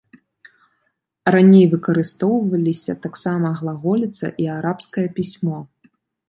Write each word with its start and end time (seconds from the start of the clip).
Раней 1.35 1.65
выкарыстоўваліся 1.73 2.93
таксама 3.05 3.47
глаголіца 3.61 4.33
і 4.45 4.49
арабскае 4.57 5.05
пісьмо. 5.21 5.59